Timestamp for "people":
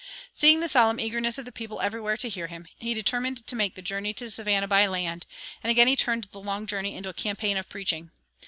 1.51-1.79